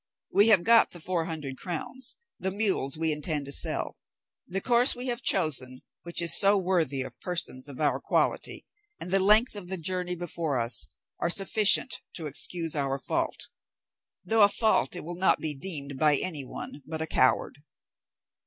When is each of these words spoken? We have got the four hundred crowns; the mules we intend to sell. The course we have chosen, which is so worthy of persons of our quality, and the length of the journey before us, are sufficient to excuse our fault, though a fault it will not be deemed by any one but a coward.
We 0.33 0.47
have 0.47 0.63
got 0.63 0.89
the 0.89 0.99
four 0.99 1.25
hundred 1.25 1.59
crowns; 1.59 2.15
the 2.39 2.49
mules 2.49 2.97
we 2.97 3.11
intend 3.11 3.45
to 3.45 3.51
sell. 3.51 3.99
The 4.47 4.59
course 4.59 4.95
we 4.95 5.05
have 5.09 5.21
chosen, 5.21 5.83
which 6.01 6.23
is 6.23 6.35
so 6.35 6.57
worthy 6.57 7.03
of 7.03 7.19
persons 7.21 7.69
of 7.69 7.79
our 7.79 7.99
quality, 7.99 8.65
and 8.99 9.11
the 9.11 9.19
length 9.19 9.55
of 9.55 9.67
the 9.67 9.77
journey 9.77 10.15
before 10.15 10.57
us, 10.59 10.87
are 11.19 11.29
sufficient 11.29 11.99
to 12.15 12.25
excuse 12.25 12.75
our 12.75 12.97
fault, 12.97 13.47
though 14.25 14.41
a 14.41 14.49
fault 14.49 14.95
it 14.95 15.03
will 15.03 15.17
not 15.19 15.39
be 15.39 15.53
deemed 15.53 15.99
by 15.99 16.17
any 16.17 16.43
one 16.45 16.81
but 16.87 17.03
a 17.03 17.05
coward. 17.05 17.61